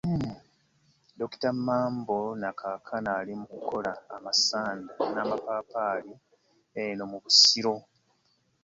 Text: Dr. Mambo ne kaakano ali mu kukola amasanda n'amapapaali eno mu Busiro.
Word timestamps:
Dr. 1.19 1.51
Mambo 1.65 2.19
ne 2.41 2.49
kaakano 2.59 3.09
ali 3.19 3.33
mu 3.39 3.45
kukola 3.51 3.91
amasanda 4.15 4.93
n'amapapaali 5.13 6.13
eno 6.83 7.03
mu 7.11 7.17
Busiro. 7.23 7.75